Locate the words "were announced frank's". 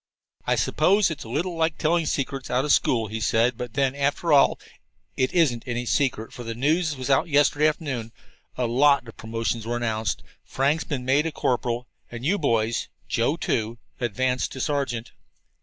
9.67-10.83